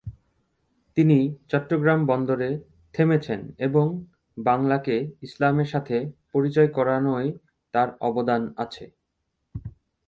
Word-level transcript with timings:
তিনি 0.97 1.17
চট্টগ্রাম 1.49 1.99
বন্দরে 2.05 2.49
থেমেছেন 2.93 3.39
এরং 3.57 3.87
বাংলাকে 4.37 4.95
ইসলামের 5.21 5.65
সাথে 5.65 5.95
পরিচয় 6.33 6.69
করানোয় 6.77 7.27
তার 7.73 7.89
অবদান 8.01 8.41
আছে। 8.57 8.85